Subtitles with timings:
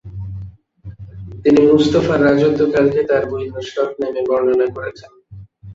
[1.43, 5.11] তিনি মুস্তফার রাজত্বকালকে তাঁর বই নুসরতনেমে বর্ণনা করেছেন।